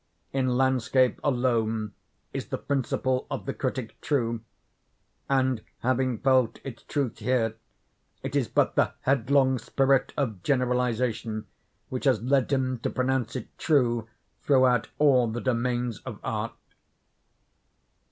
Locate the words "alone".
1.23-1.93